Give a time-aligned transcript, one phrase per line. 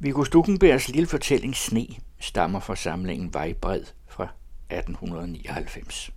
[0.00, 1.86] Viggo Stuckenbergs lille fortælling Sne
[2.20, 4.28] stammer fra samlingen Vejbred fra
[4.70, 6.10] 1899.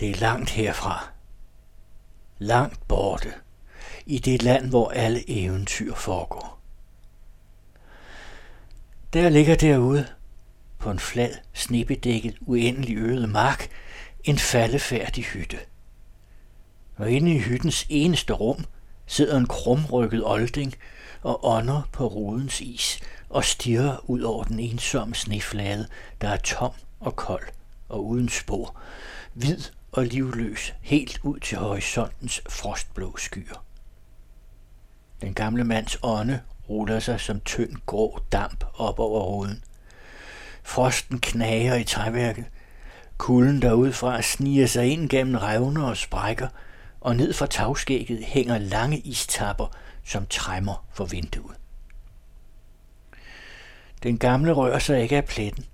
[0.00, 1.08] Det er langt herfra.
[2.38, 3.32] Langt borte.
[4.06, 6.60] I det land, hvor alle eventyr foregår.
[9.12, 10.06] Der ligger derude,
[10.78, 13.68] på en flad, snebedækket, uendelig øde mark,
[14.24, 15.58] en faldefærdig hytte.
[16.96, 18.64] Og inde i hyttens eneste rum
[19.08, 20.74] sidder en krumrykket olding
[21.22, 25.88] og ånder på rodens is og stirrer ud over den ensomme sneflade,
[26.20, 27.48] der er tom og kold
[27.88, 28.76] og uden spor,
[29.32, 29.58] hvid
[29.92, 33.64] og livløs helt ud til horisontens frostblå skyer.
[35.20, 39.64] Den gamle mands ånde ruller sig som tynd grå damp op over roden.
[40.62, 42.44] Frosten knager i træværket.
[43.16, 46.48] Kulden derudfra sniger sig ind gennem revner og sprækker,
[47.00, 49.66] og ned fra tagskægget hænger lange istapper,
[50.04, 51.56] som træmmer for vinduet.
[54.02, 55.64] Den gamle rører sig ikke af pletten.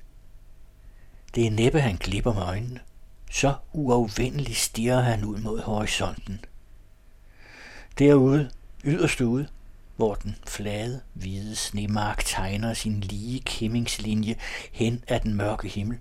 [1.35, 2.81] Det er næppe, han glipper med øjnene.
[3.31, 6.45] Så uafvendeligt stiger han ud mod horisonten.
[7.99, 8.51] Derude,
[8.85, 9.49] yderst ude,
[9.97, 14.37] hvor den flade, hvide snemark tegner sin lige kæmmingslinje
[14.73, 15.99] hen ad den mørke himmel,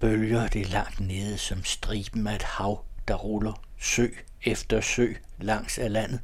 [0.00, 3.52] bølger det langt nede som striben af et hav, der ruller
[3.84, 4.08] sø
[4.42, 6.20] efter sø langs af landet,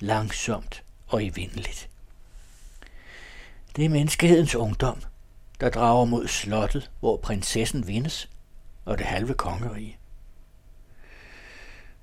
[0.00, 1.88] langsomt og evindeligt.
[3.76, 5.02] Det er menneskehedens ungdom,
[5.60, 8.30] der drager mod slottet, hvor prinsessen vindes,
[8.84, 9.98] og det halve kongerige.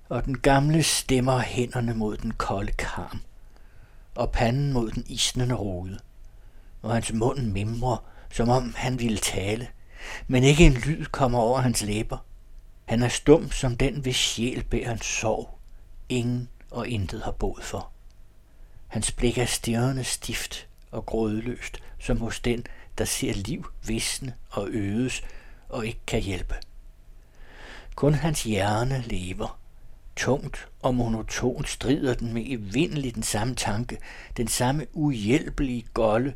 [0.09, 3.21] Og den gamle stemmer hænderne mod den kolde karm,
[4.15, 5.99] og panden mod den isnende rode,
[6.81, 9.67] og hans mund mimrer, som om han ville tale,
[10.27, 12.17] men ikke en lyd kommer over hans læber.
[12.89, 15.59] Han er stum som den, hvis sjæl bærer en sorg,
[16.09, 17.91] ingen og intet har boet for.
[18.87, 22.65] Hans blik er stirrende stift og grådløst, som hos den,
[22.97, 25.21] der ser liv visne og ødes
[25.69, 26.55] og ikke kan hjælpe.
[27.95, 29.59] Kun hans hjerne lever.
[30.15, 33.97] Tungt og monoton strider den med evindelig den samme tanke,
[34.37, 36.33] den samme uhjælpelige golde,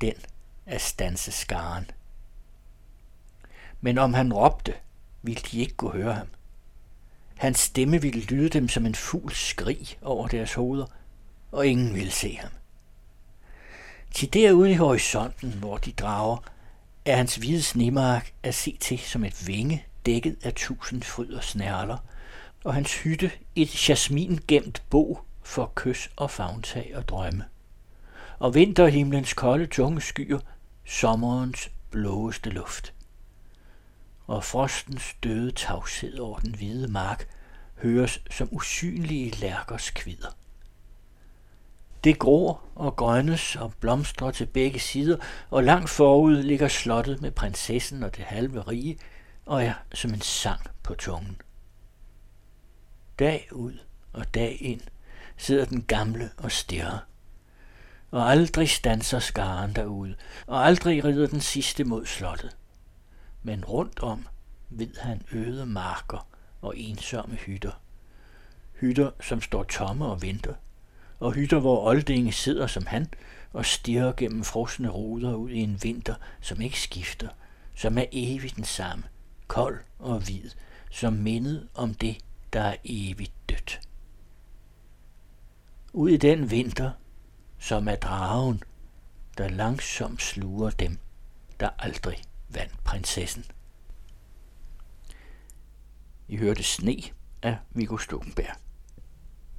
[0.00, 0.14] den
[0.66, 1.90] af stanse skaren.
[3.80, 4.74] Men om han råbte,
[5.22, 6.28] ville de ikke kunne høre ham.
[7.34, 10.86] Hans stemme ville lyde dem som en fugls skrig over deres hoveder,
[11.52, 12.50] og ingen ville se ham.
[14.14, 16.36] Til derude i horisonten, hvor de drager,
[17.04, 21.44] er hans hvide snemark at se til som et vinge dækket af tusind fryd og
[21.44, 21.96] snærler,
[22.64, 27.44] og hans hytte et jasmin gemt bo for kys og fagntag og drømme.
[28.38, 30.38] Og vinterhimlens kolde tunge skyer,
[30.84, 32.92] sommerens blåeste luft.
[34.32, 37.28] Og frostens døde tavshed over den hvide mark
[37.82, 40.36] høres som usynlige lærkers kvider.
[42.04, 45.16] Det gror og grønnes og blomstrer til begge sider,
[45.50, 48.98] og langt forud ligger slottet med prinsessen og det halve rige,
[49.46, 51.40] og er som en sang på tungen.
[53.18, 53.78] Dag ud
[54.12, 54.80] og dag ind
[55.36, 56.98] sidder den gamle og stirrer.
[58.10, 60.14] Og aldrig stanser skaren derude,
[60.46, 62.56] og aldrig rider den sidste mod slottet.
[63.42, 64.26] Men rundt om
[64.70, 66.26] ved han øde marker
[66.60, 67.80] og ensomme hytter.
[68.80, 70.54] Hytter, som står tomme og venter–
[71.22, 73.06] og hytter, hvor oldinge sidder som han
[73.52, 77.28] og stirrer gennem frosne ruder ud i en vinter, som ikke skifter,
[77.74, 79.04] som er evigt den samme,
[79.46, 80.50] kold og hvid,
[80.90, 82.16] som mindet om det,
[82.52, 83.80] der er evigt dødt.
[85.92, 86.90] Ud i den vinter,
[87.58, 88.62] som er dragen,
[89.38, 90.98] der langsomt sluger dem,
[91.60, 92.22] der aldrig
[92.54, 93.44] vandt prinsessen.
[96.28, 96.96] I hørte Sne
[97.42, 98.56] af Viggo Stukkenberg.